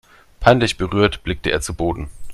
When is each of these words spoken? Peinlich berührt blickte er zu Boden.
Peinlich 0.39 0.77
berührt 0.77 1.23
blickte 1.23 1.51
er 1.51 1.61
zu 1.61 1.75
Boden. 1.75 2.09